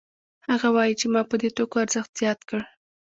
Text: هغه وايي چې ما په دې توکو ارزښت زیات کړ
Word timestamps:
هغه 0.49 0.67
وايي 0.75 0.93
چې 0.99 1.05
ما 1.13 1.21
په 1.29 1.35
دې 1.41 1.49
توکو 1.57 1.75
ارزښت 1.83 2.11
زیات 2.19 2.39
کړ 2.49 2.61